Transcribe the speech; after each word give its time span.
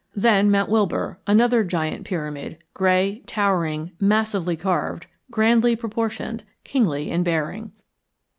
Then 0.15 0.49
Mount 0.49 0.71
Wilbur, 0.71 1.19
another 1.27 1.63
giant 1.63 2.05
pyramid, 2.05 2.57
gray, 2.73 3.21
towering, 3.27 3.91
massively 3.99 4.55
carved, 4.57 5.05
grandly 5.29 5.75
proportioned, 5.75 6.43
kingly 6.63 7.11
in 7.11 7.21
bearing! 7.21 7.71